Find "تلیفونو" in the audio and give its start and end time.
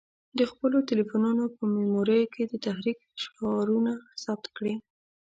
0.89-1.43